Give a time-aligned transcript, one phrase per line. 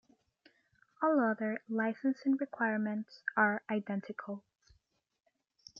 [1.03, 4.43] All other licensing requirements are identical.